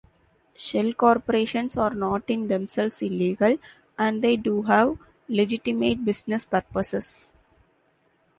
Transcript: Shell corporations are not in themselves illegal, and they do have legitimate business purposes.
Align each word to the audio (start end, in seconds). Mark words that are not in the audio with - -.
Shell 0.55 0.93
corporations 0.95 1.77
are 1.77 1.93
not 1.93 2.23
in 2.27 2.47
themselves 2.47 3.03
illegal, 3.03 3.57
and 3.99 4.23
they 4.23 4.35
do 4.35 4.63
have 4.63 4.97
legitimate 5.29 6.03
business 6.03 6.43
purposes. 6.43 7.35